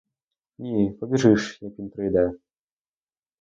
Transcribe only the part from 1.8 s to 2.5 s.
прийде.